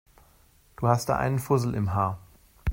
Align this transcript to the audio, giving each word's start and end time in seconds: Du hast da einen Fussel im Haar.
Du 0.77 0.87
hast 0.87 1.09
da 1.09 1.17
einen 1.17 1.37
Fussel 1.37 1.75
im 1.75 1.93
Haar. 1.93 2.17